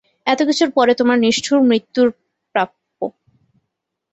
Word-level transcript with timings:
এত 0.27 0.39
কিছুর 0.47 0.69
পরে 0.71 0.91
তোমার 0.95 1.17
নিষ্ঠুর 1.19 1.59
মৃত্যুর 1.69 2.07
প্রাপ্য। 2.55 2.99